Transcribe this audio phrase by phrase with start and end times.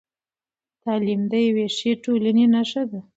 [0.83, 2.99] تعلیم د یوې ښې ټولنې نښه ده.